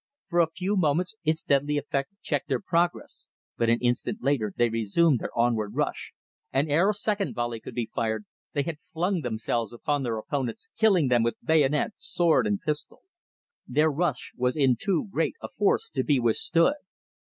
For 0.25 0.39
a 0.39 0.49
few 0.49 0.75
moments 0.75 1.13
its 1.23 1.43
deadly 1.45 1.77
effect 1.77 2.09
checked 2.23 2.47
their 2.47 2.59
progress, 2.59 3.27
but 3.55 3.69
an 3.69 3.77
instant 3.81 4.23
later 4.23 4.51
they 4.57 4.67
resumed 4.69 5.19
their 5.19 5.29
onward 5.37 5.75
rush, 5.75 6.15
and 6.51 6.71
ere 6.71 6.89
a 6.89 6.93
second 6.95 7.35
volley 7.35 7.59
could 7.59 7.75
be 7.75 7.85
fired 7.85 8.25
they 8.53 8.63
had 8.63 8.79
flung 8.79 9.21
themselves 9.21 9.71
upon 9.71 10.01
their 10.01 10.17
opponents, 10.17 10.69
killing 10.75 11.09
them 11.09 11.21
with 11.21 11.35
bayonet, 11.43 11.93
sword 11.97 12.47
and 12.47 12.61
pistol. 12.61 13.03
Their 13.67 13.91
rush 13.91 14.33
was 14.35 14.57
in 14.57 14.75
too 14.75 15.07
great 15.11 15.35
a 15.39 15.47
force 15.47 15.87
to 15.91 16.03
be 16.03 16.19
withstood. 16.19 16.77